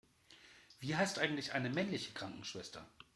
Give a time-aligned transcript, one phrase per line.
[0.79, 2.87] Wie heißt eigentlich eine männliche Krankenschwester?